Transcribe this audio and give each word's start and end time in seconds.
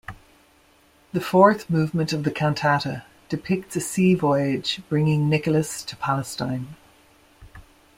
The 1.13 1.21
fourth 1.21 1.69
movement 1.69 2.11
of 2.11 2.23
the 2.23 2.31
cantata 2.31 3.03
depicts 3.29 3.75
a 3.75 3.79
sea 3.79 4.15
voyage 4.15 4.81
bringing 4.89 5.29
Nicolas 5.29 5.83
to 5.83 5.95
Palestine. 5.95 6.75